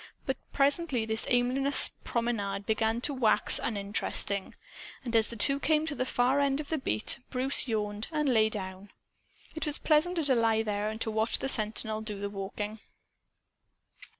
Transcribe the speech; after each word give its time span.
But 0.25 0.37
presently 0.51 1.05
this 1.05 1.27
aimless 1.29 1.91
promenade 2.03 2.65
began 2.65 3.01
to 3.01 3.13
wax 3.13 3.59
uninteresting. 3.61 4.55
And, 5.05 5.15
as 5.15 5.27
the 5.27 5.35
two 5.35 5.59
came 5.59 5.85
to 5.85 5.93
the 5.93 6.07
far 6.07 6.39
end 6.39 6.59
of 6.59 6.69
the 6.69 6.79
beat, 6.79 7.19
Bruce 7.29 7.67
yawned 7.67 8.07
and 8.11 8.27
lay 8.27 8.49
down. 8.49 8.89
It 9.53 9.67
was 9.67 9.77
pleasanter 9.77 10.23
to 10.23 10.33
lie 10.33 10.63
there 10.63 10.89
and 10.89 10.99
to 11.01 11.11
watch 11.11 11.37
the 11.37 11.47
sentinel 11.47 12.01
do 12.01 12.19
the 12.19 12.31
walking. 12.31 12.79